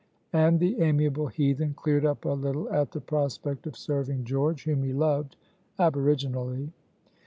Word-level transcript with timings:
And 0.33 0.59
the 0.59 0.79
amiable 0.81 1.27
heathen 1.27 1.75
cleared 1.75 2.05
up 2.07 2.25
a 2.25 2.29
little 2.29 2.67
at 2.73 2.89
the 2.91 2.99
prospect 2.99 3.67
of 3.67 3.77
serving 3.77 4.23
George, 4.23 4.63
whom 4.63 4.81
he 4.81 4.93
loved 4.93 5.35
aboriginally. 5.77 6.71